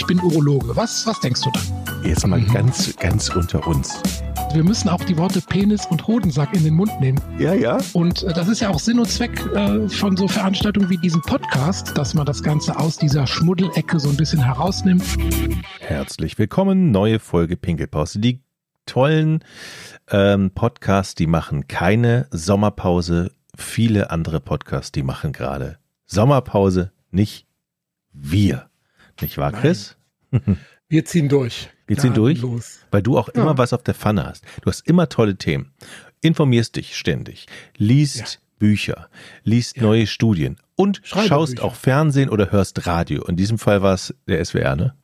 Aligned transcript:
ich 0.00 0.06
bin 0.06 0.18
Urologe. 0.20 0.74
Was, 0.76 1.06
was 1.06 1.20
denkst 1.20 1.42
du 1.42 1.50
dann? 1.50 2.02
Jetzt 2.02 2.26
mal 2.26 2.40
ganz, 2.40 2.96
ganz 2.96 3.28
unter 3.28 3.66
uns. 3.66 4.02
Wir 4.54 4.64
müssen 4.64 4.88
auch 4.88 5.04
die 5.04 5.18
Worte 5.18 5.42
Penis 5.42 5.84
und 5.84 6.06
Hodensack 6.06 6.54
in 6.56 6.64
den 6.64 6.72
Mund 6.72 6.90
nehmen. 7.00 7.20
Ja, 7.38 7.52
ja. 7.52 7.76
Und 7.92 8.22
äh, 8.22 8.32
das 8.32 8.48
ist 8.48 8.60
ja 8.60 8.70
auch 8.70 8.78
Sinn 8.78 8.98
und 8.98 9.10
Zweck 9.10 9.38
äh, 9.54 9.90
von 9.90 10.16
so 10.16 10.26
Veranstaltungen 10.26 10.88
wie 10.88 10.96
diesem 10.96 11.20
Podcast, 11.20 11.98
dass 11.98 12.14
man 12.14 12.24
das 12.24 12.42
Ganze 12.42 12.78
aus 12.78 12.96
dieser 12.96 13.26
Schmuddelecke 13.26 14.00
so 14.00 14.08
ein 14.08 14.16
bisschen 14.16 14.42
herausnimmt. 14.42 15.04
Herzlich 15.80 16.38
willkommen, 16.38 16.90
neue 16.90 17.18
Folge 17.18 17.58
Pinkelpause. 17.58 18.20
Die 18.20 18.40
tollen 18.86 19.44
ähm, 20.10 20.50
Podcasts, 20.54 21.14
die 21.14 21.26
machen 21.26 21.68
keine 21.68 22.26
Sommerpause. 22.30 23.32
Viele 23.54 24.10
andere 24.10 24.40
Podcasts, 24.40 24.92
die 24.92 25.02
machen 25.02 25.34
gerade 25.34 25.78
Sommerpause, 26.06 26.90
nicht 27.10 27.46
wir. 28.14 28.69
Nicht 29.20 29.38
wahr, 29.38 29.52
Chris? 29.52 29.96
Wir 30.88 31.04
ziehen 31.04 31.28
durch. 31.28 31.70
Wir 31.86 31.98
ziehen 31.98 32.14
durch, 32.14 32.42
weil 32.90 33.02
du 33.02 33.16
auch 33.16 33.28
ja. 33.34 33.42
immer 33.42 33.58
was 33.58 33.72
auf 33.72 33.82
der 33.82 33.94
Pfanne 33.94 34.24
hast. 34.26 34.44
Du 34.62 34.70
hast 34.70 34.86
immer 34.86 35.08
tolle 35.08 35.36
Themen. 35.36 35.72
Informierst 36.20 36.76
dich 36.76 36.96
ständig, 36.96 37.46
liest 37.76 38.18
ja. 38.18 38.26
Bücher, 38.58 39.08
liest 39.44 39.76
ja. 39.76 39.82
neue 39.84 40.06
Studien 40.06 40.58
und 40.76 41.00
schaust 41.04 41.60
auch 41.60 41.74
Fernsehen 41.74 42.28
oder 42.28 42.50
hörst 42.52 42.86
Radio. 42.86 43.24
In 43.26 43.36
diesem 43.36 43.58
Fall 43.58 43.82
war 43.82 43.94
es 43.94 44.14
der 44.26 44.44
SWR, 44.44 44.76
ne? 44.76 44.94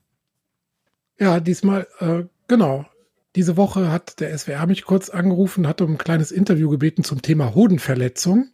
Ja, 1.18 1.40
diesmal, 1.40 1.86
äh, 2.00 2.24
genau. 2.48 2.86
Diese 3.34 3.56
Woche 3.56 3.90
hat 3.90 4.20
der 4.20 4.36
SWR 4.36 4.66
mich 4.66 4.84
kurz 4.84 5.08
angerufen, 5.10 5.66
hat 5.66 5.80
um 5.80 5.92
ein 5.92 5.98
kleines 5.98 6.30
Interview 6.30 6.70
gebeten 6.70 7.04
zum 7.04 7.22
Thema 7.22 7.54
Hodenverletzung. 7.54 8.48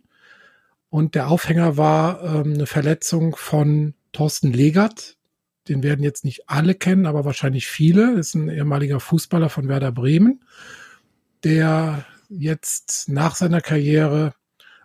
Und 0.91 1.15
der 1.15 1.29
Aufhänger 1.29 1.77
war 1.77 2.23
ähm, 2.23 2.55
eine 2.55 2.67
Verletzung 2.67 3.37
von 3.37 3.95
Thorsten 4.13 4.53
Legert, 4.53 5.17
den 5.69 5.83
werden 5.83 6.03
jetzt 6.03 6.25
nicht 6.25 6.49
alle 6.49 6.75
kennen, 6.75 7.07
aber 7.07 7.25
wahrscheinlich 7.25 7.67
viele. 7.67 8.17
Das 8.17 8.29
ist 8.29 8.35
ein 8.35 8.49
ehemaliger 8.49 9.01
Fußballer 9.01 9.49
von 9.49 9.69
Werder 9.69 9.93
Bremen, 9.93 10.45
der 11.45 12.05
jetzt 12.29 13.09
nach 13.09 13.35
seiner 13.35 13.61
Karriere 13.61 14.35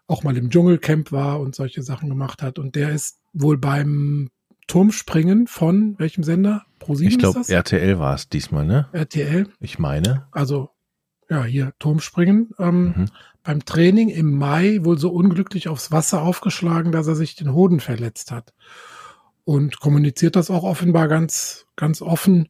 auch 0.07 0.23
mal 0.23 0.37
im 0.37 0.49
Dschungelcamp 0.49 1.11
war 1.11 1.39
und 1.39 1.55
solche 1.55 1.83
Sachen 1.83 2.09
gemacht 2.09 2.41
hat. 2.41 2.59
Und 2.59 2.75
der 2.75 2.91
ist 2.91 3.19
wohl 3.33 3.57
beim 3.57 4.29
Turmspringen 4.67 5.47
von 5.47 5.97
welchem 5.97 6.23
Sender? 6.23 6.65
ProSieben 6.79 7.11
Ich 7.11 7.19
glaube, 7.19 7.41
RTL 7.47 7.99
war 7.99 8.15
es 8.15 8.29
diesmal, 8.29 8.65
ne? 8.65 8.87
RTL. 8.91 9.47
Ich 9.59 9.79
meine. 9.79 10.27
Also, 10.31 10.69
ja, 11.29 11.43
hier 11.43 11.73
Turmspringen. 11.79 12.51
Ähm, 12.59 12.83
mhm. 12.83 13.05
Beim 13.43 13.65
Training 13.65 14.09
im 14.09 14.37
Mai 14.37 14.79
wohl 14.83 14.97
so 14.97 15.09
unglücklich 15.09 15.69
aufs 15.69 15.91
Wasser 15.91 16.21
aufgeschlagen, 16.21 16.91
dass 16.91 17.07
er 17.07 17.15
sich 17.15 17.35
den 17.35 17.53
Hoden 17.53 17.79
verletzt 17.79 18.31
hat 18.31 18.53
und 19.47 19.79
kommuniziert 19.79 20.35
das 20.35 20.51
auch 20.51 20.63
offenbar 20.63 21.07
ganz, 21.07 21.67
ganz 21.77 22.01
offen. 22.01 22.49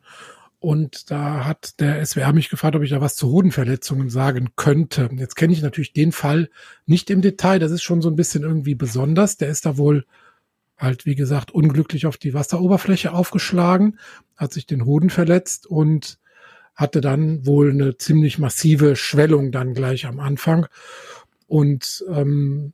Und 0.58 1.12
da 1.12 1.46
hat 1.46 1.80
der 1.80 2.04
SWR 2.04 2.34
mich 2.34 2.50
gefragt, 2.50 2.76
ob 2.76 2.82
ich 2.82 2.90
da 2.90 3.00
was 3.00 3.16
zu 3.16 3.30
Hodenverletzungen 3.30 4.10
sagen 4.10 4.50
könnte. 4.56 5.08
Jetzt 5.16 5.36
kenne 5.36 5.54
ich 5.54 5.62
natürlich 5.62 5.94
den 5.94 6.12
Fall 6.12 6.50
nicht 6.88 7.12
im 7.12 7.22
Detail. 7.22 7.60
Das 7.60 7.72
ist 7.72 7.84
schon 7.84 8.02
so 8.02 8.10
ein 8.10 8.16
bisschen 8.16 8.42
irgendwie 8.42 8.74
besonders. 8.74 9.38
Der 9.38 9.50
ist 9.50 9.68
da 9.68 9.78
wohl 9.78 10.06
halt, 10.76 11.06
wie 11.06 11.14
gesagt, 11.14 11.52
unglücklich 11.52 12.08
auf 12.08 12.18
die 12.18 12.34
Wasseroberfläche 12.34 13.14
aufgeschlagen, 13.14 14.00
hat 14.36 14.52
sich 14.52 14.66
den 14.66 14.84
Hoden 14.84 15.12
verletzt 15.12 15.68
und 15.68 16.18
hatte 16.74 17.00
dann 17.00 17.46
wohl 17.46 17.70
eine 17.70 17.98
ziemlich 17.98 18.40
massive 18.40 18.96
Schwellung 18.96 19.52
dann 19.52 19.76
gleich 19.76 20.08
am 20.08 20.20
Anfang. 20.20 20.66
Und 21.46 22.04
ähm, 22.12 22.74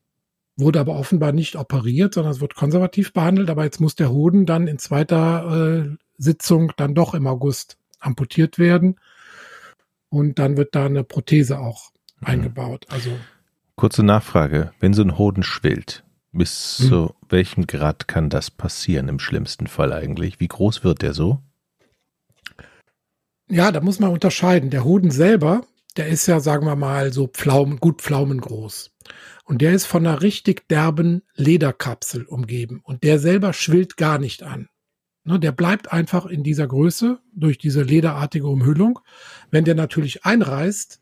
wurde 0.56 0.80
aber 0.80 0.96
offenbar 0.96 1.32
nicht 1.32 1.56
operiert, 1.56 2.14
sondern 2.14 2.34
es 2.34 2.42
wird 2.42 2.56
konservativ 2.56 3.14
behandelt. 3.14 3.50
Aber 3.50 3.64
jetzt 3.64 3.82
muss 3.82 3.96
der 3.96 4.12
Hoden 4.12 4.46
dann 4.46 4.68
in 4.68 4.80
zweiter 4.80 5.88
äh, 5.88 5.96
Sitzung 6.18 6.72
dann 6.78 6.94
doch 6.94 7.14
im 7.14 7.28
August 7.28 7.78
amputiert 8.00 8.60
werden. 8.60 9.00
Und 10.10 10.38
dann 10.38 10.58
wird 10.58 10.76
da 10.76 10.86
eine 10.86 11.04
Prothese 11.04 11.60
auch 11.60 11.92
mhm. 12.20 12.28
eingebaut. 12.28 12.86
Also 12.90 13.12
Kurze 13.76 14.04
Nachfrage, 14.04 14.72
wenn 14.80 14.94
so 14.94 15.02
ein 15.02 15.18
Hoden 15.18 15.42
schwillt, 15.42 16.04
bis 16.32 16.80
mhm. 16.80 16.88
zu 16.88 17.16
welchem 17.30 17.66
Grad 17.66 18.08
kann 18.08 18.30
das 18.30 18.52
passieren 18.52 19.08
im 19.10 19.20
schlimmsten 19.20 19.68
Fall 19.68 19.92
eigentlich? 19.92 20.40
Wie 20.40 20.48
groß 20.48 20.84
wird 20.84 21.02
der 21.02 21.14
so? 21.14 21.40
Ja, 23.50 23.72
da 23.72 23.82
muss 23.82 24.00
man 24.00 24.12
unterscheiden. 24.12 24.70
Der 24.70 24.84
Hoden 24.84 25.12
selber, 25.12 25.62
der 25.98 26.08
ist 26.08 26.28
ja, 26.28 26.40
sagen 26.40 26.66
wir 26.66 26.76
mal, 26.76 27.12
so 27.12 27.28
Pflaumen, 27.28 27.80
gut 27.80 28.02
pflaumengroß. 28.02 28.92
Und 29.46 29.62
der 29.62 29.74
ist 29.74 29.86
von 29.86 30.06
einer 30.06 30.22
richtig 30.22 30.68
derben 30.68 31.24
Lederkapsel 31.36 32.26
umgeben. 32.26 32.82
Und 32.84 33.04
der 33.04 33.20
selber 33.20 33.54
schwillt 33.54 33.98
gar 33.98 34.20
nicht 34.20 34.44
an. 34.44 34.70
Ne, 35.26 35.40
der 35.40 35.54
bleibt 35.54 35.92
einfach 35.92 36.26
in 36.26 36.44
dieser 36.44 36.68
Größe 36.68 37.20
durch 37.34 37.58
diese 37.58 37.82
lederartige 37.82 38.48
Umhüllung. 38.48 39.00
Wenn 39.52 39.64
der 39.64 39.76
natürlich 39.76 40.26
einreißt, 40.26 41.02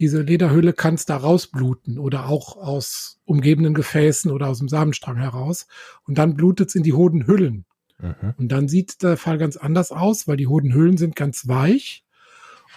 diese 0.00 0.20
Lederhülle 0.20 0.72
kann 0.72 0.94
es 0.94 1.06
da 1.06 1.16
rausbluten 1.16 1.98
oder 1.98 2.28
auch 2.28 2.56
aus 2.56 3.20
umgebenden 3.24 3.74
Gefäßen 3.74 4.30
oder 4.30 4.48
aus 4.48 4.58
dem 4.58 4.68
Samenstrang 4.68 5.16
heraus. 5.16 5.66
Und 6.06 6.18
dann 6.18 6.34
blutet 6.34 6.68
es 6.68 6.74
in 6.74 6.82
die 6.82 6.92
Hodenhüllen. 6.92 7.64
Mhm. 7.98 8.34
Und 8.36 8.48
dann 8.48 8.68
sieht 8.68 9.02
der 9.02 9.16
Fall 9.16 9.38
ganz 9.38 9.56
anders 9.56 9.92
aus, 9.92 10.28
weil 10.28 10.36
die 10.36 10.48
Hodenhüllen 10.48 10.98
sind 10.98 11.16
ganz 11.16 11.48
weich 11.48 12.04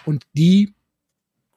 und 0.06 0.26
die 0.32 0.74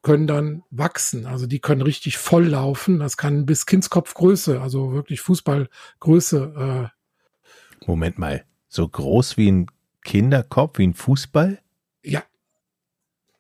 können 0.02 0.28
dann 0.28 0.64
wachsen. 0.72 1.26
Also 1.26 1.48
die 1.48 1.60
können 1.60 1.82
richtig 1.82 2.18
voll 2.18 2.48
laufen. 2.48 3.00
Das 3.00 3.18
kann 3.18 3.46
bis 3.46 3.66
Kindskopfgröße, 3.66 4.62
also 4.62 4.94
wirklich 4.94 5.22
Fußballgröße. 5.22 6.90
Äh 6.92 7.86
Moment 7.86 8.18
mal, 8.18 8.44
so 8.68 8.88
groß 8.88 9.38
wie 9.38 9.52
ein 9.52 9.68
Kinderkopf, 10.04 10.80
wie 10.80 10.88
ein 10.88 10.94
Fußball? 10.94 11.60
Ja. 12.04 12.24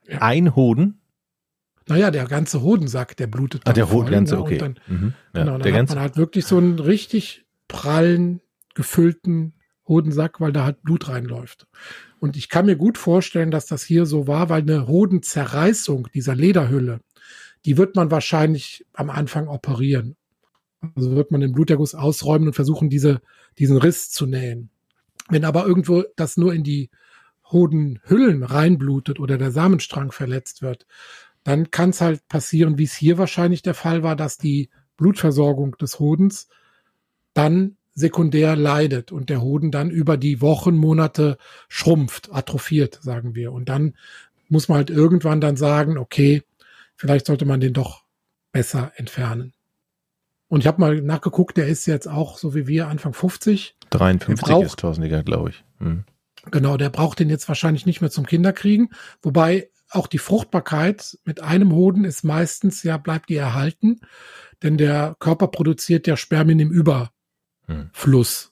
ja. 0.07 0.21
Ein 0.21 0.55
Hoden? 0.55 1.01
Naja, 1.87 2.11
der 2.11 2.25
ganze 2.25 2.61
Hodensack, 2.61 3.17
der 3.17 3.27
blutet. 3.27 3.63
Ah, 3.65 3.73
der 3.73 3.87
voll, 3.87 4.05
ganze, 4.05 4.35
ne? 4.35 4.41
okay. 4.41 4.57
Dann, 4.57 4.79
mhm. 4.87 5.13
ja, 5.33 5.41
genau, 5.41 5.51
dann 5.53 5.61
der 5.61 5.71
hat 5.71 5.77
ganze... 5.79 5.95
man 5.95 6.01
halt 6.03 6.17
wirklich 6.17 6.45
so 6.45 6.57
einen 6.57 6.79
richtig 6.79 7.45
prallen, 7.67 8.41
gefüllten 8.75 9.53
Hodensack, 9.87 10.39
weil 10.39 10.51
da 10.51 10.63
halt 10.63 10.83
Blut 10.83 11.09
reinläuft. 11.09 11.67
Und 12.19 12.37
ich 12.37 12.49
kann 12.49 12.65
mir 12.65 12.75
gut 12.75 12.97
vorstellen, 12.97 13.51
dass 13.51 13.65
das 13.65 13.83
hier 13.83 14.05
so 14.05 14.27
war, 14.27 14.49
weil 14.49 14.61
eine 14.61 14.87
Hodenzerreißung 14.87 16.07
dieser 16.13 16.35
Lederhülle, 16.35 17.01
die 17.65 17.77
wird 17.77 17.95
man 17.95 18.11
wahrscheinlich 18.11 18.85
am 18.93 19.09
Anfang 19.09 19.47
operieren. 19.47 20.15
Also 20.95 21.15
wird 21.15 21.31
man 21.31 21.41
den 21.41 21.51
Bluterguss 21.51 21.93
ausräumen 21.93 22.47
und 22.47 22.53
versuchen, 22.53 22.89
diese, 22.89 23.21
diesen 23.59 23.77
Riss 23.77 24.09
zu 24.09 24.25
nähen. 24.25 24.69
Wenn 25.29 25.45
aber 25.45 25.65
irgendwo 25.65 26.03
das 26.15 26.37
nur 26.37 26.53
in 26.53 26.63
die 26.63 26.89
Hodenhüllen 27.51 28.43
reinblutet 28.43 29.19
oder 29.19 29.37
der 29.37 29.51
Samenstrang 29.51 30.11
verletzt 30.11 30.61
wird, 30.61 30.87
dann 31.43 31.71
kann 31.71 31.89
es 31.89 32.01
halt 32.01 32.27
passieren, 32.27 32.77
wie 32.77 32.83
es 32.83 32.95
hier 32.95 33.17
wahrscheinlich 33.17 33.61
der 33.61 33.73
Fall 33.73 34.03
war, 34.03 34.15
dass 34.15 34.37
die 34.37 34.69
Blutversorgung 34.97 35.75
des 35.77 35.99
Hodens 35.99 36.47
dann 37.33 37.77
sekundär 37.93 38.55
leidet 38.55 39.11
und 39.11 39.29
der 39.29 39.41
Hoden 39.41 39.71
dann 39.71 39.89
über 39.89 40.17
die 40.17 40.41
Wochen, 40.41 40.75
Monate 40.75 41.37
schrumpft, 41.67 42.33
atrophiert, 42.33 42.99
sagen 43.01 43.35
wir. 43.35 43.51
Und 43.51 43.69
dann 43.69 43.95
muss 44.49 44.67
man 44.67 44.77
halt 44.77 44.89
irgendwann 44.89 45.41
dann 45.41 45.57
sagen, 45.57 45.97
okay, 45.97 46.43
vielleicht 46.95 47.25
sollte 47.25 47.45
man 47.45 47.59
den 47.59 47.73
doch 47.73 48.03
besser 48.51 48.91
entfernen. 48.95 49.53
Und 50.47 50.61
ich 50.61 50.67
habe 50.67 50.81
mal 50.81 51.01
nachgeguckt, 51.01 51.55
der 51.57 51.67
ist 51.67 51.85
jetzt 51.85 52.07
auch 52.07 52.37
so 52.37 52.53
wie 52.53 52.67
wir 52.67 52.87
Anfang 52.87 53.13
50. 53.13 53.77
53 53.89 54.45
braucht, 54.45 54.65
ist 54.65 54.79
Tausendliger, 54.79 55.23
glaube 55.23 55.51
ich. 55.51 55.63
Mhm. 55.79 56.03
Genau, 56.49 56.75
der 56.75 56.89
braucht 56.89 57.19
den 57.19 57.29
jetzt 57.29 57.47
wahrscheinlich 57.47 57.85
nicht 57.85 58.01
mehr 58.01 58.09
zum 58.09 58.25
Kinderkriegen. 58.25 58.89
Wobei 59.21 59.69
auch 59.89 60.07
die 60.07 60.17
Fruchtbarkeit 60.17 61.17
mit 61.23 61.41
einem 61.41 61.71
Hoden 61.71 62.03
ist 62.03 62.23
meistens, 62.23 62.83
ja, 62.83 62.97
bleibt 62.97 63.29
die 63.29 63.35
erhalten. 63.35 64.01
Denn 64.63 64.77
der 64.77 65.15
Körper 65.19 65.47
produziert 65.47 66.07
ja 66.07 66.17
Spermien 66.17 66.59
im 66.59 66.71
Über, 66.71 67.11
hm. 67.71 67.89
Fluss. 67.93 68.51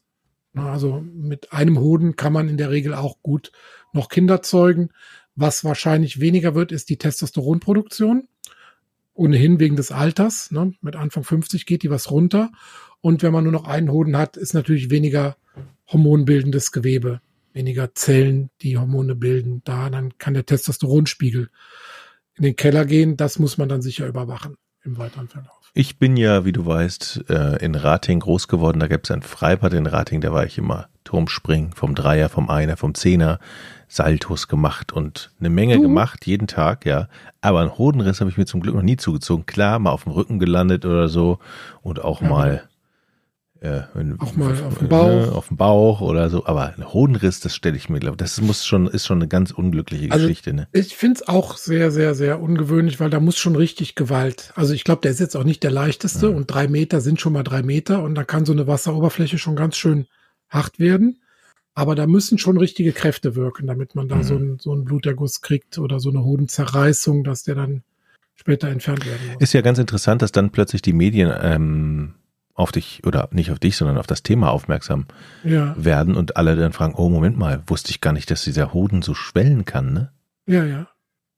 Also 0.56 1.03
mit 1.13 1.53
einem 1.53 1.80
Hoden 1.80 2.16
kann 2.16 2.34
man 2.34 2.50
in 2.50 2.57
der 2.57 2.72
Regel 2.72 2.94
auch 2.94 3.22
gut 3.22 3.52
noch 3.94 4.10
Kinder 4.10 4.42
zeugen. 4.42 4.89
Was 5.36 5.63
wahrscheinlich 5.63 6.19
weniger 6.19 6.56
wird, 6.56 6.71
ist 6.71 6.89
die 6.89 6.98
Testosteronproduktion. 6.98 8.27
Ohnehin 9.13 9.60
wegen 9.60 9.75
des 9.75 9.92
Alters. 9.92 10.51
Ne? 10.51 10.74
Mit 10.81 10.95
Anfang 10.95 11.24
50 11.24 11.66
geht 11.66 11.83
die 11.83 11.89
was 11.89 12.12
runter. 12.12 12.51
Und 13.01 13.24
wenn 13.24 13.31
man 13.31 13.44
nur 13.44 13.54
noch 13.54 13.66
einen 13.66 13.92
Hoden 13.92 14.18
hat, 14.18 14.38
ist 14.38 14.54
natürlich 14.54 14.89
weniger 14.89 15.38
hormonbildendes 15.88 16.72
Gewebe, 16.72 17.22
weniger 17.54 17.94
Zellen, 17.95 18.50
die 18.62 18.77
Hormone 18.77 19.15
bilden. 19.15 19.62
Da 19.65 19.89
dann 19.89 20.18
kann 20.18 20.33
der 20.33 20.45
Testosteronspiegel 20.45 21.50
in 22.36 22.44
den 22.44 22.56
Keller 22.56 22.86
gehen. 22.86 23.18
Das 23.18 23.39
muss 23.39 23.57
man 23.57 23.69
dann 23.69 23.81
sicher 23.81 24.07
überwachen 24.07 24.57
im 24.84 24.98
weiteren 24.98 25.28
Verlauf. 25.28 25.72
Ich 25.74 26.00
bin 26.00 26.18
ja, 26.18 26.46
wie 26.46 26.52
du 26.52 26.66
weißt, 26.66 27.26
äh, 27.30 27.64
in 27.64 27.76
Rating 27.76 28.20
groß 28.20 28.48
geworden. 28.48 28.80
Da 28.80 28.88
gibt 28.88 29.08
es 29.08 29.12
ein 29.12 29.22
Freibad 29.22 29.74
in 29.74 29.86
Rating, 29.86 30.22
da 30.22 30.34
war 30.34 30.46
ich 30.46 30.58
immer 30.58 30.88
Turmspringen, 31.04 31.74
vom 31.74 31.96
Dreier, 31.96 32.30
vom 32.30 32.50
Einer, 32.50 32.78
vom 32.78 32.96
Zehner, 32.96 33.40
Saltos 33.88 34.48
gemacht 34.48 34.94
und 34.94 35.31
eine 35.40 35.50
Menge 35.50 35.76
du? 35.76 35.81
gemacht, 35.81 36.26
jeden 36.26 36.48
Tag, 36.48 36.86
ja. 36.86 37.08
Aber 37.42 37.62
einen 37.62 37.78
Hodenriss 37.78 38.20
habe 38.20 38.30
ich 38.30 38.38
mir 38.38 38.46
zum 38.46 38.62
Glück 38.62 38.76
noch 38.76 38.84
nie 38.84 38.98
zugezogen. 38.98 39.46
Klar, 39.46 39.80
mal 39.80 39.92
auf 39.92 40.04
dem 40.04 40.14
Rücken 40.14 40.40
gelandet 40.40 40.86
oder 40.86 41.08
so 41.08 41.40
und 41.82 42.04
auch 42.04 42.22
ja. 42.22 42.30
mal 42.30 42.70
äh, 43.62 43.82
wenn, 43.94 44.20
auch 44.20 44.36
mal 44.36 44.54
auf 44.64 44.78
dem 44.78 44.88
Bauch. 44.88 45.08
Ne, 45.08 45.32
auf 45.34 45.48
dem 45.50 45.58
Bauch 45.58 46.02
oder 46.02 46.30
so. 46.30 46.46
Aber 46.46 46.74
ein 46.78 46.94
Hodenriss, 46.94 47.42
das 47.42 47.56
stelle 47.56 47.76
ich 47.76 47.90
mir, 47.90 48.00
glaube 48.00 48.16
das 48.16 48.40
muss 48.40 48.66
schon, 48.66 48.88
ist 48.88 49.06
schon 49.06 49.18
eine 49.18 49.28
ganz 49.28 49.52
unglückliche 49.52 50.12
also 50.12 50.28
Geschichte. 50.28 50.54
Ne? 50.54 50.68
Ich 50.72 50.96
finde 50.96 51.16
es 51.16 51.28
auch 51.28 51.58
sehr, 51.58 51.92
sehr, 51.92 52.16
sehr 52.16 52.42
ungewöhnlich, 52.42 53.00
weil 53.00 53.10
da 53.10 53.20
muss 53.20 53.38
schon 53.38 53.56
richtig 53.56 53.96
Gewalt. 53.96 54.54
Also 54.56 54.74
ich 54.74 54.86
glaube, 54.86 55.02
der 55.02 55.12
ist 55.12 55.20
jetzt 55.20 55.36
auch 55.36 55.44
nicht 55.44 55.64
der 55.64 55.72
leichteste 55.72 56.30
ja. 56.30 56.36
und 56.36 56.48
drei 56.48 56.68
Meter 56.68 57.02
sind 57.02 57.20
schon 57.20 57.34
mal 57.34 57.44
drei 57.44 57.62
Meter 57.62 58.02
und 58.04 58.16
da 58.16 58.24
kann 58.24 58.46
so 58.46 58.54
eine 58.54 58.68
Wasseroberfläche 58.68 59.38
schon 59.38 59.58
ganz 59.58 59.76
schön 59.76 60.08
hart 60.48 60.80
werden. 60.80 61.20
Aber 61.74 61.96
da 61.96 62.08
müssen 62.08 62.38
schon 62.38 62.58
richtige 62.58 62.94
Kräfte 62.94 63.36
wirken, 63.36 63.68
damit 63.68 63.94
man 63.94 64.08
da 64.08 64.18
mhm. 64.18 64.24
so, 64.24 64.36
ein, 64.36 64.58
so 64.60 64.72
einen 64.72 64.86
Bluterguss 64.86 65.42
kriegt 65.42 65.78
oder 65.78 66.00
so 66.00 66.10
eine 66.10 66.24
Hodenzerreißung, 66.24 67.24
dass 67.24 67.44
der 67.44 67.56
dann 67.56 67.84
später 68.36 68.70
entfernt 68.70 69.06
werden 69.06 69.34
muss. 69.34 69.42
Ist 69.42 69.54
ja 69.54 69.62
ganz 69.62 69.80
interessant, 69.80 70.22
dass 70.22 70.32
dann 70.32 70.50
plötzlich 70.52 70.82
die 70.82 70.94
Medien 70.94 71.32
ähm, 71.42 72.16
auf 72.60 72.72
dich 72.72 73.02
oder 73.06 73.30
nicht 73.32 73.52
auf 73.52 73.60
dich, 73.60 73.78
sondern 73.78 73.98
auf 73.98 74.08
das 74.08 74.22
Thema 74.22 74.52
aufmerksam 74.52 75.06
ja. 75.44 75.74
werden 75.78 76.16
und 76.16 76.38
alle 76.38 76.56
dann 76.56 76.74
fragen, 76.74 76.94
oh 76.96 77.10
Moment 77.10 77.38
mal, 77.38 77.64
wusste 77.68 77.92
ich 77.92 78.02
gar 78.02 78.14
nicht, 78.14 78.30
dass 78.30 78.44
dieser 78.44 78.74
Hoden 78.74 79.02
so 79.02 79.14
schwellen 79.14 79.66
kann, 79.66 79.94
ne? 79.94 80.12
Ja, 80.46 80.66
ja. 80.66 80.88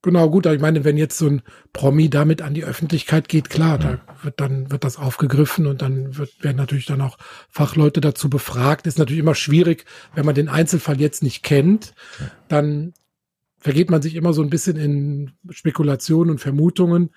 Genau, 0.04 0.32
gut, 0.32 0.48
aber 0.48 0.56
ich 0.56 0.62
meine, 0.62 0.84
wenn 0.84 0.98
jetzt 0.98 1.20
so 1.20 1.28
ein 1.28 1.44
Promi 1.74 2.10
damit 2.10 2.42
an 2.42 2.56
die 2.56 2.64
Öffentlichkeit 2.64 3.30
geht, 3.30 3.52
klar, 3.52 3.80
ja. 3.80 3.92
da 3.92 4.24
wird 4.24 4.42
dann, 4.42 4.72
wird 4.72 4.84
das 4.84 4.98
aufgegriffen 4.98 5.68
und 5.68 5.84
dann 5.84 6.18
wird, 6.18 6.44
werden 6.44 6.58
natürlich 6.58 6.88
dann 6.88 7.02
auch 7.02 7.20
Fachleute 7.50 8.02
dazu 8.02 8.28
befragt. 8.28 8.88
Ist 8.88 8.98
natürlich 8.98 9.20
immer 9.20 9.36
schwierig, 9.36 9.86
wenn 10.16 10.26
man 10.26 10.34
den 10.34 10.50
Einzelfall 10.50 11.00
jetzt 11.00 11.22
nicht 11.22 11.44
kennt, 11.44 11.94
ja. 12.20 12.26
dann 12.48 12.94
vergeht 13.60 13.92
man 13.92 14.02
sich 14.02 14.16
immer 14.16 14.34
so 14.34 14.42
ein 14.42 14.50
bisschen 14.50 14.76
in 14.76 15.34
Spekulationen 15.52 16.32
und 16.32 16.40
Vermutungen 16.40 17.12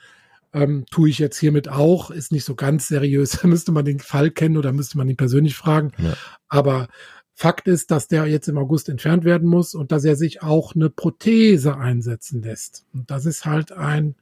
ähm, 0.54 0.86
tue 0.90 1.10
ich 1.10 1.18
jetzt 1.18 1.38
hiermit 1.38 1.68
auch, 1.68 2.10
ist 2.10 2.32
nicht 2.32 2.44
so 2.44 2.54
ganz 2.54 2.88
seriös. 2.88 3.38
Da 3.42 3.48
müsste 3.48 3.72
man 3.72 3.84
den 3.84 3.98
Fall 4.00 4.30
kennen 4.30 4.56
oder 4.56 4.72
müsste 4.72 4.96
man 4.96 5.08
ihn 5.08 5.16
persönlich 5.16 5.56
fragen. 5.56 5.92
Ja. 5.98 6.14
Aber 6.48 6.88
Fakt 7.34 7.66
ist, 7.66 7.90
dass 7.90 8.06
der 8.06 8.26
jetzt 8.26 8.48
im 8.48 8.56
August 8.56 8.88
entfernt 8.88 9.24
werden 9.24 9.48
muss 9.48 9.74
und 9.74 9.90
dass 9.90 10.04
er 10.04 10.14
sich 10.14 10.42
auch 10.42 10.74
eine 10.74 10.88
Prothese 10.88 11.76
einsetzen 11.76 12.42
lässt. 12.42 12.86
Und 12.94 13.10
das 13.10 13.26
ist 13.26 13.44
halt 13.44 13.72
ein 13.72 14.14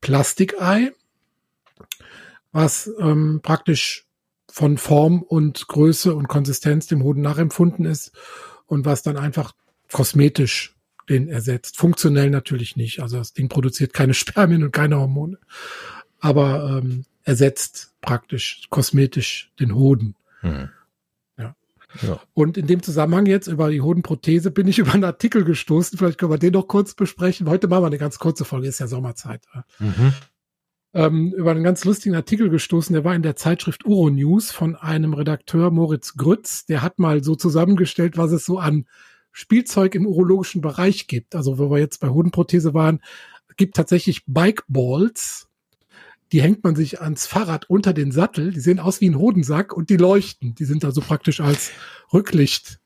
Plastikei, 0.00 0.92
was 2.50 2.90
ähm, 2.98 3.40
praktisch 3.42 4.04
von 4.50 4.78
Form 4.78 5.22
und 5.22 5.68
Größe 5.68 6.14
und 6.14 6.26
Konsistenz 6.26 6.86
dem 6.88 7.04
Hoden 7.04 7.22
nachempfunden 7.22 7.84
ist 7.84 8.12
und 8.66 8.84
was 8.84 9.02
dann 9.02 9.16
einfach 9.16 9.54
kosmetisch 9.92 10.75
den 11.08 11.28
ersetzt. 11.28 11.76
Funktionell 11.76 12.30
natürlich 12.30 12.76
nicht. 12.76 13.00
Also 13.00 13.18
das 13.18 13.32
Ding 13.32 13.48
produziert 13.48 13.92
keine 13.92 14.14
Spermien 14.14 14.62
und 14.62 14.72
keine 14.72 14.98
Hormone, 14.98 15.38
aber 16.20 16.80
ähm, 16.82 17.04
ersetzt 17.24 17.94
praktisch 18.00 18.66
kosmetisch 18.70 19.52
den 19.58 19.74
Hoden. 19.74 20.14
Mhm. 20.42 20.70
Ja. 21.36 21.56
ja. 22.02 22.20
Und 22.34 22.56
in 22.56 22.66
dem 22.66 22.82
Zusammenhang 22.82 23.26
jetzt 23.26 23.48
über 23.48 23.70
die 23.70 23.80
Hodenprothese 23.80 24.50
bin 24.50 24.68
ich 24.68 24.78
über 24.80 24.94
einen 24.94 25.04
Artikel 25.04 25.44
gestoßen. 25.44 25.98
Vielleicht 25.98 26.18
können 26.18 26.32
wir 26.32 26.38
den 26.38 26.52
noch 26.52 26.68
kurz 26.68 26.94
besprechen. 26.94 27.48
Heute 27.48 27.68
machen 27.68 27.82
wir 27.82 27.88
eine 27.88 27.98
ganz 27.98 28.18
kurze 28.18 28.44
Folge, 28.44 28.68
ist 28.68 28.78
ja 28.78 28.86
Sommerzeit. 28.86 29.42
Mhm. 29.78 30.14
Ähm, 30.94 31.34
über 31.36 31.50
einen 31.50 31.64
ganz 31.64 31.84
lustigen 31.84 32.14
Artikel 32.14 32.48
gestoßen, 32.48 32.94
der 32.94 33.04
war 33.04 33.14
in 33.14 33.22
der 33.22 33.36
Zeitschrift 33.36 33.84
Euronews 33.84 34.50
von 34.50 34.76
einem 34.76 35.12
Redakteur 35.12 35.70
Moritz 35.70 36.16
Grütz. 36.16 36.64
Der 36.64 36.80
hat 36.80 36.98
mal 36.98 37.22
so 37.22 37.34
zusammengestellt, 37.34 38.16
was 38.16 38.32
es 38.32 38.46
so 38.46 38.58
an 38.58 38.86
Spielzeug 39.38 39.94
im 39.94 40.06
urologischen 40.06 40.62
Bereich 40.62 41.08
gibt. 41.08 41.34
Also 41.34 41.58
wo 41.58 41.70
wir 41.70 41.78
jetzt 41.78 42.00
bei 42.00 42.08
Hodenprothese 42.08 42.72
waren, 42.72 43.02
gibt 43.58 43.76
tatsächlich 43.76 44.24
Bike 44.26 44.64
Balls. 44.66 45.48
Die 46.32 46.40
hängt 46.40 46.64
man 46.64 46.74
sich 46.74 47.02
ans 47.02 47.26
Fahrrad 47.26 47.68
unter 47.68 47.92
den 47.92 48.12
Sattel. 48.12 48.50
Die 48.50 48.60
sehen 48.60 48.80
aus 48.80 49.02
wie 49.02 49.10
ein 49.10 49.18
Hodensack 49.18 49.74
und 49.74 49.90
die 49.90 49.98
leuchten. 49.98 50.54
Die 50.54 50.64
sind 50.64 50.86
also 50.86 51.02
praktisch 51.02 51.40
als 51.40 51.70
Rücklicht. 52.14 52.80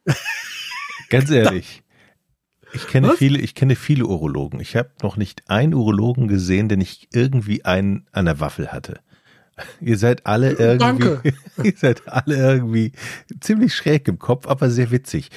Ganz 1.09 1.31
ehrlich. 1.31 1.85
Ich 2.73 2.89
kenne 2.89 3.11
Was? 3.11 3.19
viele, 3.19 3.39
ich 3.39 3.55
kenne 3.55 3.77
viele 3.77 4.07
Urologen. 4.07 4.59
Ich 4.59 4.75
habe 4.75 4.91
noch 5.03 5.17
nicht 5.17 5.49
einen 5.49 5.73
Urologen 5.73 6.27
gesehen, 6.27 6.69
der 6.69 6.79
nicht 6.79 7.11
irgendwie 7.13 7.65
einen 7.65 8.09
an 8.11 8.25
der 8.25 8.41
Waffel 8.41 8.73
hatte. 8.73 8.99
Ihr 9.81 9.99
seid 9.99 10.27
alle 10.27 10.51
irgendwie, 10.53 10.79
Danke. 10.79 11.23
ihr 11.63 11.75
seid 11.77 12.09
alle 12.09 12.35
irgendwie 12.35 12.91
ziemlich 13.41 13.73
schräg 13.73 14.09
im 14.09 14.19
Kopf, 14.19 14.49
aber 14.49 14.69
sehr 14.69 14.91
witzig. 14.91 15.31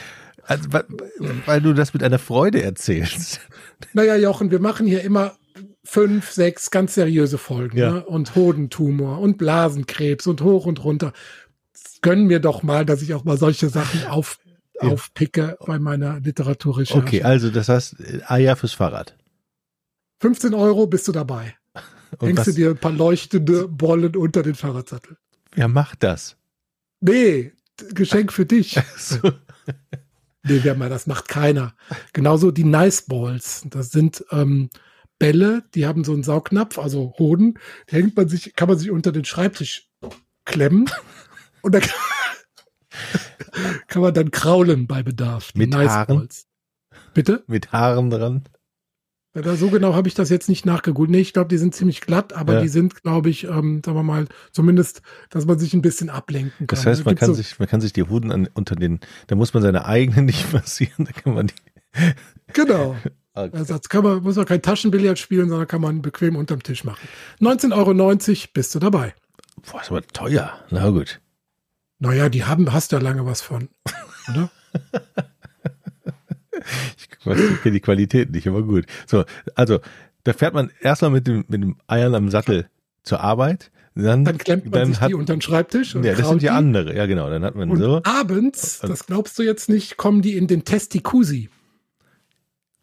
Also, 0.46 0.70
weil 1.46 1.62
du 1.62 1.74
das 1.74 1.94
mit 1.94 2.04
einer 2.04 2.20
Freude 2.20 2.62
erzählst. 2.62 3.40
Naja, 3.94 4.16
Jochen, 4.16 4.52
wir 4.52 4.60
machen 4.60 4.88
hier 4.88 5.02
immer 5.02 5.36
fünf, 5.84 6.32
sechs 6.32 6.72
ganz 6.72 6.96
seriöse 6.96 7.38
Folgen. 7.38 7.78
Ja. 7.78 7.92
Ne? 7.92 8.06
Und 8.06 8.36
Hodentumor 8.36 9.20
und 9.20 9.38
Blasenkrebs 9.38 10.28
und 10.28 10.42
hoch 10.42 10.66
und 10.66 10.84
runter. 10.84 11.14
Gönnen 12.02 12.28
mir 12.28 12.40
doch 12.40 12.64
mal, 12.64 12.86
dass 12.86 13.02
ich 13.02 13.14
auch 13.14 13.24
mal 13.24 13.38
solche 13.38 13.70
Sachen 13.70 14.06
auf, 14.08 14.40
ja. 14.82 14.90
aufpicke 14.90 15.58
bei 15.66 15.80
meiner 15.80 16.20
Literaturrecherche. 16.20 17.00
Okay, 17.00 17.24
also 17.24 17.50
das 17.50 17.70
heißt, 17.70 17.96
Eier 18.28 18.56
fürs 18.56 18.74
Fahrrad. 18.74 19.16
15 20.22 20.54
Euro 20.54 20.88
bist 20.88 21.08
du 21.08 21.12
dabei. 21.12 21.56
Und 22.20 22.28
Hängst 22.28 22.40
was? 22.40 22.46
du 22.48 22.54
dir 22.54 22.70
ein 22.70 22.78
paar 22.78 22.92
leuchtende 22.92 23.68
Bollen 23.68 24.16
unter 24.16 24.44
den 24.44 24.56
Fahrradsattel. 24.56 25.18
Wer 25.56 25.68
macht 25.68 26.04
das? 26.04 26.38
Nee, 27.02 27.54
Geschenk 27.94 28.32
für 28.32 28.46
dich. 28.46 28.80
So. 28.98 29.32
Nee, 30.44 30.60
das 30.60 31.08
macht 31.08 31.30
keiner. 31.30 31.74
Genauso 32.12 32.52
die 32.52 32.66
Nice 32.66 33.04
Balls. 33.04 33.66
Das 33.70 33.92
sind 33.92 34.26
ähm, 34.32 34.70
Bälle, 35.18 35.64
die 35.74 35.86
haben 35.86 36.04
so 36.04 36.12
einen 36.12 36.24
Saugnapf, 36.24 36.78
also 36.78 37.14
Hoden. 37.18 37.58
Die 37.90 37.96
hängt 37.96 38.18
man 38.18 38.28
sich, 38.28 38.54
kann 38.56 38.68
man 38.68 38.78
sich 38.78 38.92
unter 38.92 39.14
den 39.14 39.24
Schreibtisch 39.24 39.90
klemmen. 40.44 40.90
Und 41.62 41.74
da 41.74 41.80
kann, 41.80 41.92
kann 43.88 44.02
man 44.02 44.14
dann 44.14 44.32
kraulen 44.32 44.86
bei 44.86 45.02
Bedarf. 45.02 45.52
Mit 45.56 45.70
nice 45.70 45.90
Haaren? 45.90 46.18
Balls. 46.18 46.48
Bitte? 47.14 47.44
Mit 47.48 47.72
Haaren 47.72 48.10
dran. 48.10 48.44
Ja, 49.36 49.56
so 49.56 49.70
genau 49.70 49.96
habe 49.96 50.08
ich 50.08 50.14
das 50.14 50.30
jetzt 50.30 50.48
nicht 50.48 50.66
nachgegoogelt. 50.66 51.10
Nee, 51.10 51.22
ich 51.22 51.34
glaube, 51.34 51.48
die 51.48 51.58
sind 51.58 51.74
ziemlich 51.74 52.02
glatt, 52.02 52.34
aber 52.34 52.56
ja. 52.56 52.62
die 52.62 52.68
sind, 52.68 53.02
glaube 53.02 53.32
ich, 53.32 53.46
ähm, 53.46 53.82
sagen 53.84 53.98
wir 53.98 54.04
mal, 54.04 54.28
zumindest, 54.52 55.02
dass 55.32 55.46
man 55.48 55.58
sich 55.58 55.74
ein 55.74 55.82
bisschen 55.82 56.12
ablenken 56.12 56.68
kann. 56.68 56.78
Das 56.78 56.86
heißt, 56.86 57.04
man 57.04 57.16
kann 57.16 57.30
so 57.30 57.34
sich, 57.34 57.58
man 57.58 57.68
kann 57.68 57.82
sich 57.82 57.94
die 57.94 58.04
Hoden 58.04 58.32
an, 58.32 58.48
unter 58.54 58.76
den, 58.76 59.00
da 59.28 59.36
muss 59.36 59.54
man 59.54 59.64
seine 59.64 59.86
eigenen 59.86 60.26
nicht 60.28 60.54
massieren, 60.54 61.06
da 61.06 61.12
kann 61.12 61.34
man 61.34 61.48
die. 61.48 61.54
Genau. 62.54 62.96
Okay. 63.36 63.58
Also 63.58 63.74
das 63.74 63.90
kann 63.90 64.04
man, 64.04 64.22
muss 64.22 64.36
man 64.36 64.46
kein 64.46 64.62
Taschenbillard 64.62 65.18
spielen, 65.18 65.50
sondern 65.50 65.68
kann 65.68 65.82
man 65.82 66.04
bequem 66.04 66.36
unterm 66.36 66.62
Tisch 66.62 66.84
machen. 66.84 67.00
19,90 67.42 67.74
Euro 67.74 68.48
bist 68.54 68.76
du 68.76 68.78
dabei. 68.78 69.16
Boah, 69.72 69.82
ist 69.82 69.90
aber 69.90 70.06
teuer. 70.06 70.54
Na 70.70 70.88
gut. 70.92 71.20
Naja, 71.98 72.30
die 72.30 72.44
haben, 72.44 72.72
hast 72.72 72.92
du 72.92 72.98
ja 72.98 73.02
lange 73.02 73.26
was 73.26 73.42
von, 73.42 73.70
oder? 74.30 74.52
Ich 76.98 77.10
kenne 77.62 77.74
die 77.74 77.80
Qualität 77.80 78.32
nicht, 78.32 78.48
aber 78.48 78.64
gut. 78.64 78.86
So, 79.08 79.24
also, 79.56 79.80
da 80.24 80.34
fährt 80.34 80.54
man 80.54 80.72
erstmal 80.82 81.12
mit 81.12 81.28
dem, 81.28 81.46
mit 81.48 81.62
dem 81.62 81.78
Eiern 81.88 82.16
am 82.16 82.30
Sattel 82.30 82.70
zur 83.04 83.22
Arbeit. 83.22 83.72
Dann, 83.96 84.26
dann 84.26 84.38
klemmt 84.38 84.66
man 84.66 84.72
dann 84.74 84.88
sich 84.88 85.02
hat, 85.02 85.10
die 85.10 85.14
unter 85.14 85.36
den 85.36 85.42
Schreibtisch. 85.42 85.96
Und 85.96 86.04
ja, 86.04 86.16
das 86.16 86.28
sind 86.28 86.42
ja 86.42 86.56
andere. 86.56 86.96
Ja, 86.96 87.06
genau. 87.06 87.30
Dann 87.30 87.44
hat 87.44 87.56
man 87.56 87.70
und 87.70 87.78
so. 87.78 88.02
Abends, 88.04 88.80
das 88.80 89.06
glaubst 89.06 89.38
du 89.38 89.44
jetzt 89.44 89.70
nicht, 89.70 89.98
kommen 89.98 90.22
die 90.22 90.36
in 90.36 90.48
den 90.48 90.66
Testikusi. 90.66 91.50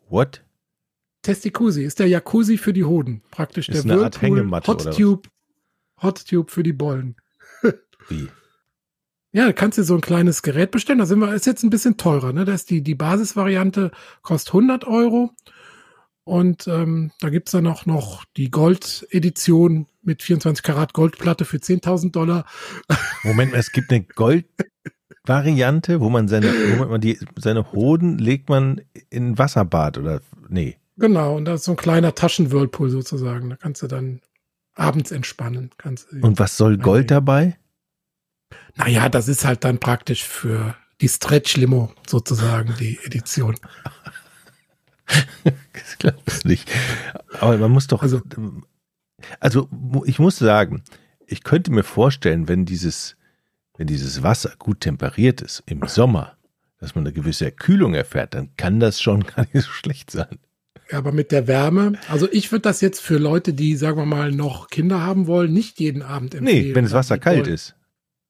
What? 0.09 0.43
Testikusi 1.23 1.83
ist 1.83 1.99
der 1.99 2.07
Jacuzzi 2.07 2.59
für 2.59 2.73
die 2.73 2.85
Hoden. 2.85 3.23
Praktisch 3.31 3.69
ist 3.69 3.85
der 3.85 3.93
eine 3.93 4.05
Art 4.05 4.23
Hängematte 4.23 4.69
Hot 4.69 4.97
Tube, 4.97 5.29
Hot 6.01 6.25
Tube 6.27 6.51
für 6.51 6.63
die 6.63 6.73
Bollen. 6.73 7.17
Wie? 8.09 8.29
Ja, 9.33 9.47
da 9.47 9.53
kannst 9.53 9.79
du 9.79 9.85
so 9.85 9.95
ein 9.95 10.01
kleines 10.01 10.43
Gerät 10.43 10.73
bestellen. 10.73 10.99
Da 10.99 11.07
sind 11.07 11.21
wir, 11.21 11.33
ist 11.33 11.47
jetzt 11.47 11.63
ein 11.63 11.71
bisschen 11.71 11.97
teurer. 11.97 12.33
Ne? 12.33 12.45
Da 12.45 12.53
ist 12.53 12.71
die, 12.71 12.83
die 12.83 12.97
Basisvariante 12.97 13.93
kostet 14.23 14.55
100 14.55 14.87
Euro. 14.87 15.31
Und 16.25 16.69
ähm, 16.69 17.13
da 17.21 17.31
gibt's 17.31 17.53
dann 17.53 17.67
auch 17.67 17.87
noch 17.87 18.25
die 18.37 18.51
Gold-Edition 18.51 19.87
mit 20.03 20.23
24 20.23 20.63
Karat 20.63 20.93
Goldplatte 20.93 21.45
für 21.45 21.57
10.000 21.59 22.13
Dollar. 22.13 22.45
Moment, 23.23 23.55
es 23.55 23.73
gibt 23.73 23.91
eine 23.91 24.03
Gold-Variante, 24.03 26.01
wo 26.01 26.11
man 26.11 26.29
seine, 26.29 26.53
wo 26.79 26.85
man 26.85 27.01
die, 27.01 27.19
seine 27.37 27.73
Hoden 27.73 28.19
legt 28.19 28.49
man 28.49 28.81
in 29.11 29.39
Wasserbad 29.39 29.99
oder 29.99 30.21
nee. 30.49 30.77
Genau, 30.99 31.37
und 31.37 31.47
da 31.47 31.55
ist 31.55 31.65
so 31.65 31.73
ein 31.73 31.77
kleiner 31.77 32.15
Taschenwhirlpool 32.15 32.91
sozusagen. 32.91 33.49
Da 33.51 33.57
kannst 33.57 33.83
du 33.83 33.87
dann 33.87 34.21
abends 34.75 35.11
entspannen. 35.11 35.71
Kannst 35.79 36.13
und 36.13 36.39
was 36.39 36.57
soll 36.57 36.77
Gold 36.79 37.11
dabei? 37.11 37.57
Naja, 38.77 39.09
das 39.09 39.29
ist 39.29 39.45
halt 39.45 39.65
dann 39.65 39.79
praktisch 39.79 40.25
für 40.25 40.77
die 41.01 41.09
Stretch-Limo 41.09 41.93
sozusagen, 42.07 42.75
die 42.79 42.99
Edition. 43.05 43.57
das 45.45 45.99
glaubst 45.99 46.45
du 46.45 46.49
nicht. 46.49 46.71
Aber 47.41 47.57
man 47.59 47.71
muss 47.71 47.87
doch, 47.87 48.03
also, 48.03 48.21
also 49.41 49.69
ich 50.05 50.19
muss 50.19 50.37
sagen, 50.37 50.83
ich 51.27 51.43
könnte 51.43 51.71
mir 51.71 51.85
vorstellen, 51.85 52.49
wenn 52.49 52.65
dieses, 52.65 53.17
wenn 53.77 53.87
dieses 53.87 54.23
Wasser 54.23 54.53
gut 54.59 54.81
temperiert 54.81 55.41
ist 55.41 55.63
im 55.67 55.87
Sommer, 55.87 56.37
dass 56.79 56.95
man 56.95 57.05
eine 57.05 57.13
gewisse 57.13 57.45
Erkühlung 57.45 57.95
erfährt, 57.95 58.35
dann 58.35 58.51
kann 58.57 58.81
das 58.81 59.01
schon 59.01 59.25
gar 59.37 59.47
nicht 59.53 59.65
so 59.65 59.71
schlecht 59.71 60.11
sein. 60.11 60.39
Ja, 60.91 60.99
aber 60.99 61.13
mit 61.13 61.31
der 61.31 61.47
Wärme, 61.47 61.93
also 62.09 62.29
ich 62.33 62.51
würde 62.51 62.63
das 62.63 62.81
jetzt 62.81 63.01
für 63.01 63.19
Leute, 63.19 63.53
die, 63.53 63.77
sagen 63.77 63.97
wir 63.97 64.07
mal, 64.07 64.33
noch 64.33 64.69
Kinder 64.71 65.01
haben 65.01 65.29
wollen, 65.29 65.53
nicht 65.53 65.79
jeden 65.79 66.03
Abend 66.03 66.35
empfehlen. 66.35 66.69
Nee, 66.69 66.75
wenn 66.75 66.85
das 66.85 66.93
Wasser 66.93 67.17
kalt 67.17 67.45
wollen. 67.45 67.55
ist. 67.55 67.77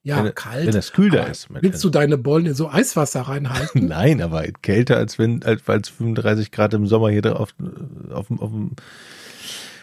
Ja, 0.03 0.25
wenn, 0.25 0.35
kalt. 0.35 0.67
Wenn 0.67 0.77
es 0.77 0.93
kühl 0.93 1.11
da 1.11 1.25
ist. 1.25 1.49
Willst 1.51 1.85
du 1.85 1.91
deine 1.91 2.17
Bollen 2.17 2.47
in 2.47 2.55
so 2.55 2.71
Eiswasser 2.71 3.21
reinhalten? 3.29 3.87
Nein, 3.87 4.23
aber 4.23 4.43
kälter 4.63 4.97
als 4.97 5.19
wenn 5.19 5.43
als, 5.43 5.69
als 5.69 5.89
35 5.91 6.51
Grad 6.51 6.73
im 6.75 6.87
Sommer 6.87 7.11
hier 7.11 7.39
auf, 7.39 7.55
auf, 8.11 8.31
auf, 8.31 8.41
auf 8.41 8.53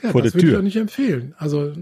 ja, 0.02 0.12
vor 0.12 0.22
der 0.22 0.32
Tür. 0.32 0.34
Das 0.34 0.34
würde 0.34 0.52
ich 0.52 0.58
auch 0.58 0.62
nicht 0.62 0.78
empfehlen. 0.78 1.36
Also 1.38 1.74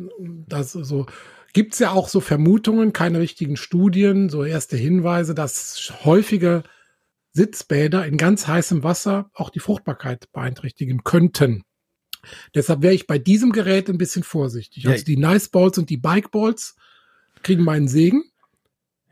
das 0.48 0.74
so 0.74 1.06
gibt's 1.54 1.80
ja 1.80 1.92
auch 1.92 2.10
so 2.10 2.20
Vermutungen, 2.20 2.92
keine 2.92 3.20
richtigen 3.20 3.56
Studien, 3.56 4.28
so 4.28 4.44
erste 4.44 4.76
Hinweise, 4.76 5.34
dass 5.34 5.94
häufige 6.04 6.64
Sitzbäder 7.32 8.06
in 8.06 8.18
ganz 8.18 8.48
heißem 8.48 8.84
Wasser 8.84 9.30
auch 9.34 9.50
die 9.50 9.60
Fruchtbarkeit 9.60 10.32
beeinträchtigen 10.34 11.04
könnten. 11.04 11.64
Deshalb 12.54 12.82
wäre 12.82 12.94
ich 12.94 13.08
bei 13.08 13.20
diesem 13.20 13.52
Gerät 13.52 13.90
ein 13.90 13.98
bisschen 13.98 14.24
vorsichtig. 14.24 14.84
Ja. 14.84 14.92
Also 14.92 15.06
die 15.06 15.18
Nice 15.18 15.50
Balls 15.50 15.78
und 15.78 15.90
die 15.90 15.98
Bike 15.98 16.32
Balls 16.32 16.76
kriegen 17.46 17.64
meinen 17.64 17.88
Segen. 17.88 18.24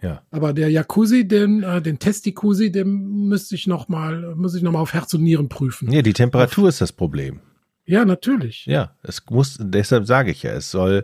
Ja. 0.01 0.21
Aber 0.31 0.51
der 0.51 0.69
Jacuzzi, 0.69 1.25
den, 1.27 1.63
äh, 1.63 1.81
den 1.81 1.97
Testikusi, 1.97 2.71
den 2.71 3.27
müsste 3.29 3.55
ich 3.55 3.67
noch 3.67 3.87
mal, 3.87 4.35
muss 4.35 4.53
ich 4.53 4.61
noch 4.61 4.73
mal 4.73 4.79
auf 4.79 4.93
Herz 4.93 5.13
und 5.13 5.23
Nieren 5.23 5.47
prüfen. 5.47 5.89
Ja, 5.91 6.01
die 6.01 6.11
Temperatur 6.11 6.65
auf, 6.65 6.69
ist 6.69 6.81
das 6.81 6.91
Problem. 6.91 7.39
Ja, 7.85 8.03
natürlich. 8.03 8.65
Ja, 8.65 8.95
es 9.03 9.23
muss, 9.29 9.57
deshalb 9.61 10.05
sage 10.05 10.31
ich 10.31 10.43
ja, 10.43 10.51
es 10.51 10.71
soll 10.71 11.03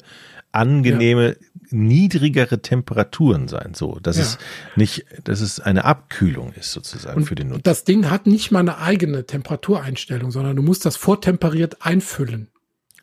angenehme, 0.52 1.30
ja. 1.30 1.36
niedrigere 1.70 2.62
Temperaturen 2.62 3.48
sein, 3.48 3.74
so, 3.74 4.00
dass 4.02 4.18
ja. 4.18 4.24
es 4.24 4.38
nicht, 4.76 5.06
dass 5.24 5.40
es 5.40 5.60
eine 5.60 5.86
Abkühlung 5.86 6.52
ist 6.54 6.74
sozusagen 6.74 7.18
und 7.18 7.26
für 7.26 7.36
den 7.36 7.50
Nutzer. 7.50 7.62
Das 7.64 7.84
Ding 7.84 8.10
hat 8.10 8.26
nicht 8.26 8.52
mal 8.52 8.60
eine 8.60 8.80
eigene 8.80 9.26
Temperatureinstellung, 9.26 10.32
sondern 10.32 10.56
du 10.56 10.64
musst 10.64 10.86
das 10.86 10.98
vortemperiert 10.98 11.86
einfüllen. 11.86 12.50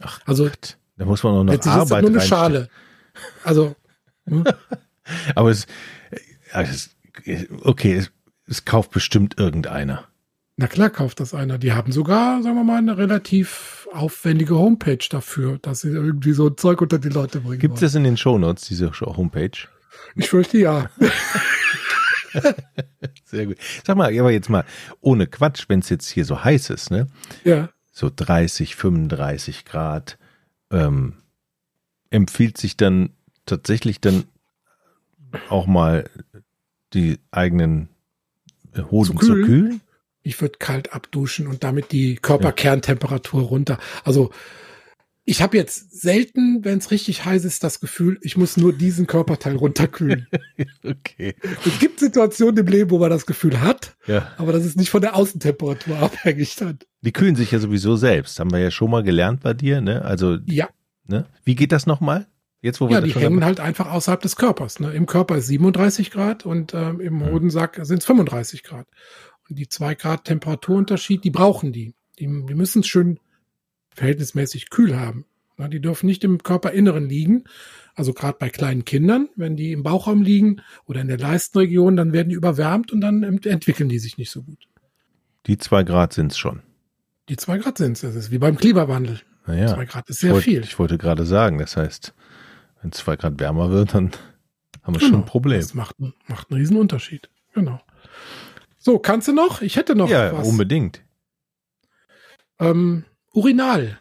Ach, 0.00 0.20
also, 0.26 0.44
Gott. 0.44 0.76
da 0.98 1.04
muss 1.04 1.22
man 1.22 1.34
auch 1.34 1.44
noch 1.44 1.52
jetzt 1.52 1.68
Arbeit 1.68 2.04
ist 2.04 2.10
nur 2.10 2.20
eine 2.20 2.28
Schale. 2.28 2.68
Also? 3.44 3.76
aber 5.34 5.50
es, 5.50 5.66
es, 6.52 6.96
okay, 7.62 7.94
es, 7.94 8.12
es 8.46 8.64
kauft 8.64 8.90
bestimmt 8.90 9.38
irgendeiner. 9.38 10.08
Na 10.58 10.66
klar 10.68 10.88
kauft 10.88 11.20
das 11.20 11.34
einer. 11.34 11.58
Die 11.58 11.72
haben 11.72 11.92
sogar, 11.92 12.42
sagen 12.42 12.56
wir 12.56 12.64
mal, 12.64 12.78
eine 12.78 12.96
relativ 12.96 13.88
aufwendige 13.92 14.56
Homepage 14.56 15.04
dafür, 15.10 15.58
dass 15.58 15.82
sie 15.82 15.90
irgendwie 15.90 16.32
so 16.32 16.48
ein 16.48 16.56
Zeug 16.56 16.80
unter 16.80 16.98
die 16.98 17.10
Leute 17.10 17.40
bringen. 17.40 17.60
Gibt 17.60 17.74
es 17.74 17.80
das 17.80 17.94
in 17.94 18.04
den 18.04 18.16
Shownotes, 18.16 18.66
diese 18.66 18.90
Homepage? 19.00 19.68
Ich 20.14 20.30
fürchte 20.30 20.56
ja. 20.58 20.88
Sehr 23.24 23.46
gut. 23.46 23.58
Sag 23.86 23.96
mal, 23.96 24.18
aber 24.18 24.30
jetzt 24.30 24.48
mal, 24.48 24.64
ohne 25.00 25.26
Quatsch, 25.26 25.66
wenn 25.68 25.80
es 25.80 25.90
jetzt 25.90 26.08
hier 26.08 26.24
so 26.24 26.42
heiß 26.42 26.70
ist, 26.70 26.90
ne? 26.90 27.06
Ja. 27.44 27.68
So 27.92 28.10
30, 28.14 28.76
35 28.76 29.66
Grad, 29.66 30.18
ähm, 30.70 31.14
empfiehlt 32.10 32.56
sich 32.56 32.76
dann 32.76 33.10
tatsächlich 33.46 34.00
dann 34.00 34.24
auch 35.48 35.66
mal 35.66 36.08
die 36.92 37.18
eigenen 37.30 37.88
Hoden 38.90 39.12
zu 39.12 39.16
kühlen? 39.16 39.44
Zu 39.44 39.46
kühlen? 39.46 39.80
Ich 40.22 40.40
würde 40.40 40.58
kalt 40.58 40.92
abduschen 40.92 41.46
und 41.46 41.62
damit 41.62 41.92
die 41.92 42.16
Körperkerntemperatur 42.16 43.42
runter. 43.42 43.78
Also 44.04 44.32
ich 45.28 45.42
habe 45.42 45.56
jetzt 45.56 46.00
selten, 46.00 46.64
wenn 46.64 46.78
es 46.78 46.92
richtig 46.92 47.24
heiß 47.24 47.44
ist, 47.44 47.64
das 47.64 47.80
Gefühl, 47.80 48.18
ich 48.22 48.36
muss 48.36 48.56
nur 48.56 48.72
diesen 48.72 49.08
Körperteil 49.08 49.56
runterkühlen. 49.56 50.28
okay. 50.84 51.34
Es 51.64 51.80
gibt 51.80 51.98
Situationen 51.98 52.58
im 52.58 52.66
Leben, 52.66 52.90
wo 52.90 52.98
man 52.98 53.10
das 53.10 53.26
Gefühl 53.26 53.60
hat, 53.60 53.96
ja. 54.06 54.32
aber 54.38 54.52
das 54.52 54.64
ist 54.64 54.76
nicht 54.76 54.90
von 54.90 55.00
der 55.00 55.16
Außentemperatur 55.16 55.98
abhängig 56.00 56.54
dann. 56.56 56.78
Die 57.02 57.12
kühlen 57.12 57.34
sich 57.34 57.50
ja 57.50 57.58
sowieso 57.58 57.96
selbst, 57.96 58.38
haben 58.38 58.52
wir 58.52 58.60
ja 58.60 58.70
schon 58.70 58.90
mal 58.90 59.02
gelernt 59.02 59.42
bei 59.42 59.52
dir, 59.52 59.80
ne? 59.80 60.02
Also 60.02 60.38
ja. 60.46 60.68
Ne? 61.08 61.26
Wie 61.44 61.56
geht 61.56 61.72
das 61.72 61.86
nochmal? 61.86 62.26
Jetzt, 62.66 62.80
wo 62.80 62.88
wir 62.88 62.96
ja, 62.96 63.00
die 63.00 63.14
hängen 63.14 63.36
haben? 63.36 63.44
halt 63.44 63.60
einfach 63.60 63.90
außerhalb 63.90 64.20
des 64.20 64.36
Körpers. 64.36 64.80
Ne? 64.80 64.92
Im 64.92 65.06
Körper 65.06 65.36
ist 65.36 65.46
37 65.46 66.10
Grad 66.10 66.44
und 66.44 66.74
ähm, 66.74 67.00
im 67.00 67.20
hm. 67.20 67.32
Hodensack 67.32 67.78
sind 67.82 68.00
es 68.00 68.06
35 68.06 68.62
Grad 68.62 68.86
die 69.48 69.68
zwei 69.68 69.94
Grad 69.94 70.24
Temperaturunterschied, 70.24 71.24
die 71.24 71.30
brauchen 71.30 71.72
die. 71.72 71.94
Die, 72.18 72.26
die 72.26 72.54
müssen 72.54 72.80
es 72.80 72.86
schön 72.86 73.20
verhältnismäßig 73.90 74.70
kühl 74.70 74.98
haben. 74.98 75.24
Ja, 75.58 75.68
die 75.68 75.80
dürfen 75.80 76.06
nicht 76.06 76.22
im 76.24 76.42
Körperinneren 76.42 77.08
liegen. 77.08 77.44
Also 77.94 78.12
gerade 78.12 78.36
bei 78.38 78.50
kleinen 78.50 78.84
Kindern, 78.84 79.28
wenn 79.36 79.56
die 79.56 79.72
im 79.72 79.82
Bauchraum 79.82 80.22
liegen 80.22 80.60
oder 80.84 81.00
in 81.00 81.08
der 81.08 81.18
Leistenregion, 81.18 81.96
dann 81.96 82.12
werden 82.12 82.28
die 82.28 82.34
überwärmt 82.34 82.92
und 82.92 83.00
dann 83.00 83.22
entwickeln 83.22 83.88
die 83.88 83.98
sich 83.98 84.18
nicht 84.18 84.30
so 84.30 84.42
gut. 84.42 84.68
Die 85.46 85.56
zwei 85.56 85.82
Grad 85.82 86.12
sind 86.12 86.32
es 86.32 86.38
schon. 86.38 86.62
Die 87.30 87.36
zwei 87.36 87.56
Grad 87.56 87.78
sind 87.78 87.92
es. 87.92 88.02
Das 88.02 88.14
ist 88.14 88.30
wie 88.30 88.38
beim 88.38 88.56
Klimawandel. 88.56 89.20
Naja, 89.46 89.68
zwei 89.68 89.86
Grad 89.86 90.10
ist 90.10 90.20
sehr 90.20 90.34
wollt, 90.34 90.44
viel. 90.44 90.62
Ich 90.62 90.78
wollte 90.78 90.98
gerade 90.98 91.24
sagen, 91.24 91.58
das 91.58 91.76
heißt, 91.76 92.12
wenn 92.82 92.92
zwei 92.92 93.16
Grad 93.16 93.40
wärmer 93.40 93.70
wird, 93.70 93.94
dann 93.94 94.12
haben 94.82 94.94
wir 94.94 95.00
genau, 95.00 95.10
schon 95.10 95.20
ein 95.20 95.26
Problem. 95.26 95.60
Das 95.60 95.74
macht, 95.74 95.96
macht 96.28 96.50
einen 96.50 96.60
riesen 96.60 96.76
Unterschied. 96.76 97.30
Genau. 97.54 97.80
So, 98.78 98.98
kannst 98.98 99.28
du 99.28 99.32
noch? 99.32 99.62
Ich 99.62 99.76
hätte 99.76 99.96
noch 99.96 100.08
ja, 100.08 100.32
was. 100.32 100.46
unbedingt. 100.46 101.02
Ähm, 102.60 103.04
Urinal. 103.32 103.98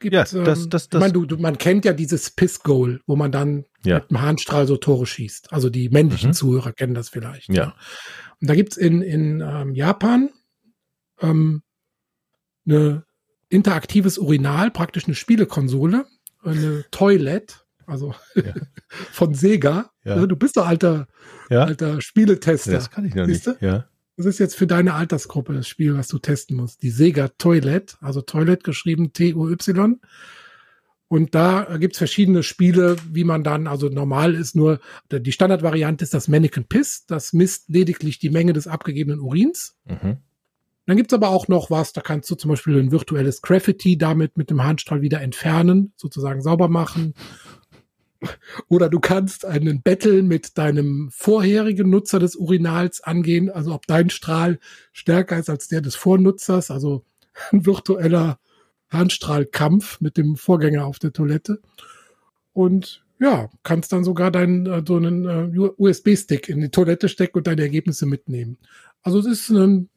Gibt, 0.00 0.14
ja, 0.14 0.20
das, 0.22 0.68
das, 0.68 0.68
das. 0.68 0.88
Ich 0.92 1.00
meine, 1.00 1.12
du, 1.12 1.26
du, 1.26 1.38
man 1.38 1.58
kennt 1.58 1.84
ja 1.84 1.92
dieses 1.92 2.30
Piss-Goal, 2.30 3.00
wo 3.06 3.16
man 3.16 3.32
dann 3.32 3.64
ja. 3.84 3.96
mit 3.96 4.10
dem 4.10 4.20
Harnstrahl 4.20 4.66
so 4.66 4.76
Tore 4.76 5.06
schießt. 5.06 5.52
Also 5.52 5.70
die 5.70 5.88
männlichen 5.88 6.30
mhm. 6.30 6.34
Zuhörer 6.34 6.72
kennen 6.72 6.94
das 6.94 7.08
vielleicht. 7.08 7.48
Ja. 7.48 7.54
ja. 7.54 7.74
Und 8.40 8.48
da 8.48 8.54
gibt's 8.54 8.76
in, 8.76 9.02
in 9.02 9.40
ähm, 9.40 9.74
Japan 9.74 10.30
ähm, 11.20 11.62
eine 12.66 13.04
interaktives 13.48 14.18
Urinal, 14.18 14.70
praktisch 14.70 15.06
eine 15.06 15.14
Spielekonsole, 15.14 16.06
eine 16.42 16.84
Toilet, 16.90 17.66
also 17.88 18.14
ja. 18.34 18.54
von 19.12 19.34
Sega. 19.34 19.90
Ja. 20.04 20.16
Ne, 20.16 20.28
du 20.28 20.36
bist 20.36 20.56
doch 20.56 20.66
alter, 20.66 21.08
ja. 21.50 21.64
alter 21.64 22.00
Spieletester. 22.00 22.72
Das 22.72 22.90
kann 22.90 23.04
ich 23.04 23.14
noch 23.14 23.26
nicht. 23.26 23.46
Das 23.46 24.26
ist 24.26 24.40
jetzt 24.40 24.56
für 24.56 24.66
deine 24.66 24.94
Altersgruppe 24.94 25.54
das 25.54 25.68
Spiel, 25.68 25.96
was 25.96 26.08
du 26.08 26.18
testen 26.18 26.56
musst. 26.56 26.82
Die 26.82 26.90
Sega 26.90 27.28
Toilet, 27.38 27.96
also 28.00 28.20
Toilet 28.20 28.64
geschrieben 28.64 29.12
T-U-Y. 29.12 30.00
Und 31.06 31.34
da 31.34 31.78
gibt's 31.78 31.98
verschiedene 31.98 32.42
Spiele, 32.42 32.96
wie 33.10 33.24
man 33.24 33.42
dann, 33.42 33.66
also 33.66 33.88
normal 33.88 34.34
ist 34.34 34.54
nur, 34.54 34.80
die 35.10 35.32
Standardvariante 35.32 36.04
ist 36.04 36.12
das 36.12 36.28
Mannequin 36.28 36.64
Piss, 36.64 37.06
das 37.06 37.32
misst 37.32 37.70
lediglich 37.70 38.18
die 38.18 38.28
Menge 38.28 38.52
des 38.52 38.66
abgegebenen 38.66 39.20
Urins. 39.20 39.78
Mhm. 39.86 40.18
Dann 40.84 40.96
gibt's 40.96 41.14
aber 41.14 41.28
auch 41.28 41.48
noch 41.48 41.70
was, 41.70 41.92
da 41.92 42.00
kannst 42.00 42.30
du 42.30 42.34
zum 42.34 42.50
Beispiel 42.50 42.78
ein 42.78 42.92
virtuelles 42.92 43.40
Graffiti 43.40 43.96
damit 43.96 44.36
mit 44.36 44.50
dem 44.50 44.64
Handstrahl 44.64 45.00
wieder 45.00 45.20
entfernen, 45.20 45.92
sozusagen 45.96 46.42
sauber 46.42 46.68
machen. 46.68 47.14
Oder 48.68 48.88
du 48.88 48.98
kannst 48.98 49.44
einen 49.44 49.82
Battle 49.82 50.22
mit 50.22 50.58
deinem 50.58 51.10
vorherigen 51.12 51.88
Nutzer 51.90 52.18
des 52.18 52.36
Urinals 52.36 53.00
angehen, 53.00 53.50
also 53.50 53.74
ob 53.74 53.86
dein 53.86 54.10
Strahl 54.10 54.58
stärker 54.92 55.38
ist 55.38 55.50
als 55.50 55.68
der 55.68 55.80
des 55.80 55.94
Vornutzers, 55.94 56.70
also 56.70 57.04
ein 57.52 57.64
virtueller 57.64 58.38
Handstrahlkampf 58.88 60.00
mit 60.00 60.16
dem 60.16 60.36
Vorgänger 60.36 60.86
auf 60.86 60.98
der 60.98 61.12
Toilette. 61.12 61.60
Und 62.52 63.04
ja, 63.20 63.50
kannst 63.62 63.92
dann 63.92 64.04
sogar 64.04 64.30
deinen 64.30 64.86
so 64.86 64.96
einen 64.96 65.24
äh, 65.54 65.70
USB-Stick 65.76 66.48
in 66.48 66.60
die 66.60 66.70
Toilette 66.70 67.08
stecken 67.08 67.38
und 67.38 67.46
deine 67.46 67.62
Ergebnisse 67.62 68.06
mitnehmen. 68.06 68.58
Also 69.02 69.18
es 69.18 69.26
ist 69.26 69.50
ein 69.50 69.88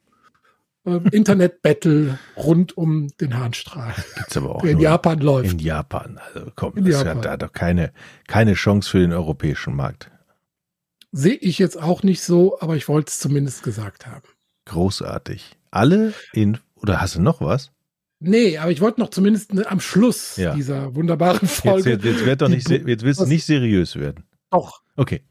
äh, 0.85 0.99
Internet-Battle 1.11 2.17
rund 2.37 2.77
um 2.77 3.07
den 3.19 3.37
Harnstrahl. 3.37 3.93
Gibt's 4.15 4.37
aber 4.37 4.55
auch 4.55 4.61
der 4.61 4.71
in 4.71 4.79
Japan 4.79 5.19
läuft. 5.19 5.51
In 5.53 5.59
Japan. 5.59 6.19
Also 6.33 6.51
komm, 6.55 6.77
in 6.77 6.85
das 6.85 6.95
Japan. 6.95 7.17
hat 7.17 7.25
da 7.25 7.37
doch 7.37 7.53
keine, 7.53 7.91
keine 8.27 8.53
Chance 8.53 8.89
für 8.89 8.99
den 8.99 9.13
europäischen 9.13 9.75
Markt. 9.75 10.09
Sehe 11.11 11.35
ich 11.35 11.59
jetzt 11.59 11.81
auch 11.81 12.03
nicht 12.03 12.21
so, 12.21 12.59
aber 12.61 12.75
ich 12.75 12.87
wollte 12.87 13.09
es 13.09 13.19
zumindest 13.19 13.63
gesagt 13.63 14.07
haben. 14.07 14.23
Großartig. 14.65 15.57
Alle 15.71 16.13
in, 16.33 16.57
oder 16.75 17.01
hast 17.01 17.15
du 17.15 17.21
noch 17.21 17.41
was? 17.41 17.71
Nee, 18.19 18.57
aber 18.59 18.71
ich 18.71 18.81
wollte 18.81 18.99
noch 18.99 19.09
zumindest 19.09 19.51
am 19.65 19.79
Schluss 19.79 20.37
ja. 20.37 20.53
dieser 20.53 20.95
wunderbaren 20.95 21.47
Folge. 21.47 21.91
Jetzt, 21.91 22.05
jetzt, 22.05 22.17
jetzt 22.17 22.25
wird 22.25 22.41
doch 22.41 22.49
nicht, 22.49 22.69
jetzt 22.69 23.03
willst 23.03 23.25
nicht 23.27 23.45
seriös 23.45 23.95
werden. 23.95 24.25
Doch. 24.51 24.81
Okay. 24.95 25.23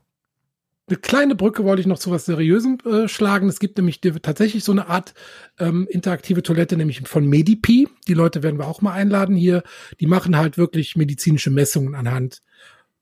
Eine 0.91 0.99
kleine 0.99 1.37
Brücke 1.37 1.63
wollte 1.63 1.81
ich 1.81 1.87
noch 1.87 2.01
zu 2.01 2.11
was 2.11 2.25
Seriösem 2.25 2.79
äh, 2.85 3.07
schlagen. 3.07 3.49
Es 3.49 3.61
gibt 3.61 3.79
nämlich 3.79 4.01
tatsächlich 4.01 4.65
so 4.65 4.73
eine 4.73 4.89
Art 4.89 5.15
ähm, 5.61 5.87
interaktive 5.89 6.43
Toilette, 6.43 6.77
nämlich 6.77 7.01
von 7.07 7.25
Medipi. 7.27 7.87
Die 8.09 8.15
Leute 8.15 8.43
werden 8.43 8.59
wir 8.59 8.67
auch 8.67 8.83
mal 8.83 8.93
einladen 8.93 9.37
hier. 9.37 9.63
Die 10.01 10.09
machen 10.09 10.37
halt 10.37 10.59
wirklich 10.59 10.97
medizinische 10.97 11.53
Messungen 11.53 11.95
anhand 11.95 12.43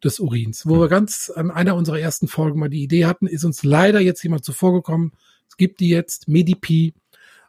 des 0.04 0.20
Urins. 0.20 0.66
Wo 0.66 0.78
wir 0.80 0.88
ganz 0.88 1.32
an 1.34 1.50
einer 1.50 1.76
unserer 1.76 1.98
ersten 1.98 2.28
Folgen 2.28 2.60
mal 2.60 2.68
die 2.68 2.82
Idee 2.82 3.06
hatten, 3.06 3.26
ist 3.26 3.44
uns 3.44 3.64
leider 3.64 4.00
jetzt 4.00 4.22
jemand 4.22 4.44
zuvorgekommen. 4.44 5.12
Es 5.48 5.56
gibt 5.56 5.80
die 5.80 5.88
jetzt, 5.88 6.28
Medipi, 6.28 6.92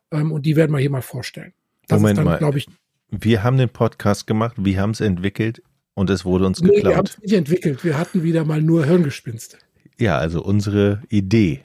ähm, 0.10 0.31
und 0.31 0.46
die 0.46 0.55
werden 0.55 0.72
wir 0.72 0.79
hier 0.79 0.89
mal 0.89 1.01
vorstellen. 1.01 1.51
Das 1.89 2.00
Moment 2.00 2.17
dann, 2.17 2.25
mal. 2.25 2.55
Ich, 2.55 2.67
wir 3.10 3.43
haben 3.43 3.58
den 3.58 3.69
Podcast 3.69 4.25
gemacht, 4.25 4.55
wir 4.58 4.79
haben 4.79 4.91
es 4.91 5.01
entwickelt 5.01 5.62
und 5.96 6.10
es 6.10 6.24
wurde 6.24 6.46
uns 6.46 6.62
nee, 6.62 6.69
geklaut. 6.69 6.91
Wir 6.91 6.98
haben 6.98 7.08
es 7.08 7.19
nicht 7.19 7.34
entwickelt. 7.34 7.84
Wir 7.84 7.98
hatten 7.98 8.24
wieder 8.24 8.46
mal 8.46 8.62
nur 8.62 8.86
Hirngespinste. 8.86 9.58
Ja, 10.00 10.18
also 10.18 10.41
unsere 10.41 11.03
Idee. 11.10 11.63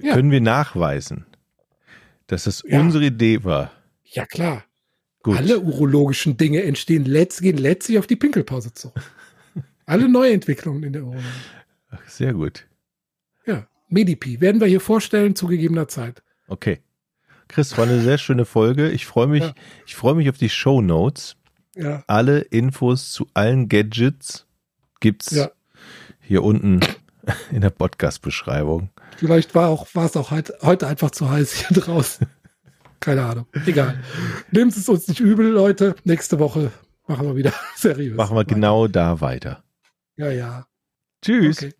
Ja. 0.00 0.14
Können 0.14 0.30
wir 0.30 0.40
nachweisen, 0.40 1.26
dass 2.26 2.46
es 2.46 2.62
ja. 2.66 2.80
unsere 2.80 3.06
Idee 3.06 3.42
war? 3.42 3.72
Ja, 4.04 4.26
klar. 4.26 4.64
Gut. 5.22 5.36
Alle 5.36 5.60
urologischen 5.60 6.36
Dinge 6.36 6.62
entstehen 6.62 7.04
letzt, 7.04 7.42
gehen 7.42 7.58
letztlich 7.58 7.98
auf 7.98 8.06
die 8.06 8.16
Pinkelpause 8.16 8.72
zurück. 8.72 9.02
Alle 9.86 10.08
Neuentwicklungen 10.08 10.82
in 10.82 10.92
der 10.92 11.02
Urologie. 11.02 11.26
Sehr 12.06 12.32
gut. 12.32 12.66
Ja, 13.46 13.66
Medipi 13.88 14.40
werden 14.40 14.60
wir 14.60 14.68
hier 14.68 14.80
vorstellen 14.80 15.34
zu 15.34 15.46
gegebener 15.46 15.88
Zeit. 15.88 16.22
Okay. 16.48 16.80
Chris, 17.48 17.76
war 17.76 17.84
eine 17.84 18.00
sehr 18.00 18.16
schöne 18.16 18.44
Folge. 18.44 18.90
Ich 18.90 19.06
freue 19.06 19.26
mich, 19.26 19.42
ja. 19.42 19.54
ich 19.86 19.96
freue 19.96 20.14
mich 20.14 20.30
auf 20.30 20.38
die 20.38 20.48
Show 20.48 20.80
Notes. 20.80 21.36
Ja. 21.74 22.04
Alle 22.06 22.40
Infos 22.40 23.10
zu 23.12 23.26
allen 23.34 23.68
Gadgets 23.68 24.46
gibt's 25.00 25.32
ja. 25.32 25.50
Hier 26.30 26.44
unten 26.44 26.78
in 27.50 27.60
der 27.60 27.70
Podcast-Beschreibung. 27.70 28.90
Vielleicht 29.16 29.56
war 29.56 29.68
auch, 29.68 29.88
war 29.94 30.06
es 30.06 30.16
auch 30.16 30.30
heute 30.30 30.86
einfach 30.86 31.10
zu 31.10 31.28
heiß 31.28 31.52
hier 31.54 31.76
draußen. 31.76 32.28
Keine 33.00 33.24
Ahnung. 33.24 33.46
Egal. 33.66 33.98
Nehmt 34.52 34.76
es 34.76 34.88
uns 34.88 35.08
nicht 35.08 35.18
übel, 35.18 35.48
Leute. 35.48 35.96
Nächste 36.04 36.38
Woche 36.38 36.70
machen 37.08 37.26
wir 37.26 37.34
wieder 37.34 37.52
seriös. 37.76 38.16
Machen 38.16 38.36
wir 38.36 38.42
weiter. 38.42 38.54
genau 38.54 38.86
da 38.86 39.20
weiter. 39.20 39.64
Ja, 40.16 40.30
ja. 40.30 40.66
Tschüss. 41.20 41.58
Okay. 41.58 41.74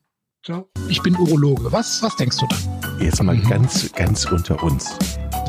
Ciao. 0.44 0.68
Ich 0.88 1.00
bin 1.00 1.14
Urologe. 1.14 1.70
Was, 1.70 2.02
was 2.02 2.16
denkst 2.16 2.38
du 2.38 2.46
dann? 2.48 2.98
Jetzt 3.00 3.22
mal 3.22 3.36
mhm. 3.36 3.48
ganz, 3.48 3.92
ganz 3.92 4.24
unter 4.24 4.60
uns. 4.64 4.96